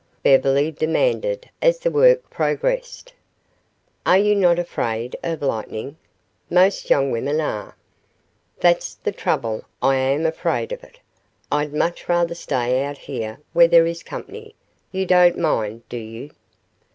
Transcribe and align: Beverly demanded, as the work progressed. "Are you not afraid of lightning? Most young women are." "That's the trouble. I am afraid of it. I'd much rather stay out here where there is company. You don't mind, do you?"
Beverly 0.23 0.71
demanded, 0.71 1.47
as 1.61 1.77
the 1.77 1.91
work 1.91 2.27
progressed. 2.31 3.13
"Are 4.03 4.17
you 4.17 4.35
not 4.35 4.57
afraid 4.57 5.15
of 5.21 5.43
lightning? 5.43 5.95
Most 6.49 6.89
young 6.89 7.11
women 7.11 7.39
are." 7.39 7.75
"That's 8.59 8.95
the 8.95 9.11
trouble. 9.11 9.63
I 9.79 9.97
am 9.97 10.25
afraid 10.25 10.71
of 10.71 10.83
it. 10.83 10.97
I'd 11.51 11.71
much 11.75 12.09
rather 12.09 12.33
stay 12.33 12.83
out 12.83 12.97
here 12.97 13.37
where 13.53 13.67
there 13.67 13.85
is 13.85 14.01
company. 14.01 14.55
You 14.91 15.05
don't 15.05 15.37
mind, 15.37 15.83
do 15.87 15.97
you?" 15.97 16.31